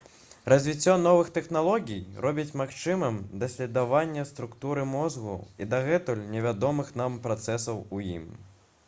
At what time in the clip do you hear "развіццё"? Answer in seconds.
0.51-0.93